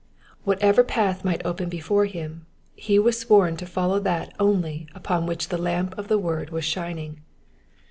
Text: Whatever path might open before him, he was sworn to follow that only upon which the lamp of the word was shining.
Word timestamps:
Whatever 0.45 0.83
path 0.83 1.23
might 1.23 1.45
open 1.45 1.69
before 1.69 2.05
him, 2.07 2.47
he 2.75 2.97
was 2.97 3.19
sworn 3.19 3.55
to 3.57 3.67
follow 3.67 3.99
that 3.99 4.33
only 4.39 4.87
upon 4.95 5.27
which 5.27 5.49
the 5.49 5.59
lamp 5.61 5.95
of 5.95 6.07
the 6.07 6.17
word 6.17 6.49
was 6.49 6.65
shining. 6.65 7.21